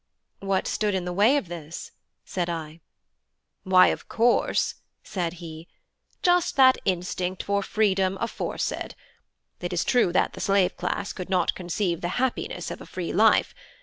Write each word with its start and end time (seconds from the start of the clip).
"What 0.39 0.65
stood 0.65 0.95
in 0.95 1.05
the 1.05 1.13
way 1.13 1.37
of 1.37 1.47
this?" 1.47 1.91
said 2.25 2.49
I. 2.49 2.79
"Why, 3.61 3.89
of 3.89 4.09
course," 4.09 4.73
said 5.03 5.33
he, 5.33 5.67
"just 6.23 6.55
that 6.55 6.79
instinct 6.85 7.43
for 7.43 7.61
freedom 7.61 8.17
aforesaid. 8.19 8.95
It 9.59 9.73
is 9.73 9.85
true 9.85 10.11
that 10.11 10.33
the 10.33 10.41
slave 10.41 10.75
class 10.75 11.13
could 11.13 11.29
not 11.29 11.53
conceive 11.53 12.01
the 12.01 12.07
happiness 12.17 12.71
of 12.71 12.81
a 12.81 12.87
free 12.87 13.13
life. 13.13 13.53